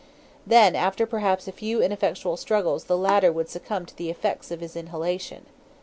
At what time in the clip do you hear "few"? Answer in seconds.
1.51-1.79